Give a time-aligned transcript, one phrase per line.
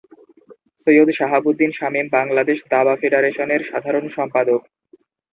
[0.87, 4.61] সৈয়দ শাহাবুদ্দিন শামীম বাংলাদেশ দাবা ফেডারেশনের সাধারণ সম্পাদক।